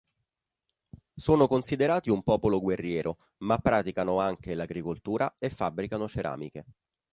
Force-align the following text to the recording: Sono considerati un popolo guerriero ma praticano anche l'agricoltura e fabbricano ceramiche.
Sono 1.15 1.45
considerati 1.47 2.09
un 2.09 2.23
popolo 2.23 2.59
guerriero 2.59 3.33
ma 3.43 3.59
praticano 3.59 4.19
anche 4.19 4.55
l'agricoltura 4.55 5.35
e 5.37 5.51
fabbricano 5.51 6.07
ceramiche. 6.07 6.65